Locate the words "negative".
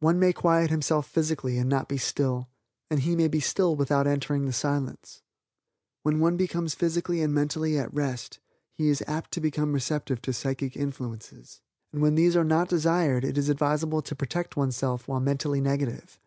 15.62-16.18